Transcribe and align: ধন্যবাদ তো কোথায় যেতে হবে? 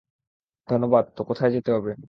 ধন্যবাদ 0.67 1.05
তো 1.15 1.21
কোথায় 1.29 1.51
যেতে 1.55 1.69
হবে? 1.71 1.91